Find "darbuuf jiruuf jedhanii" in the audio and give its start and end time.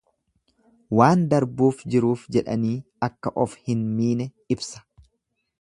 1.33-2.75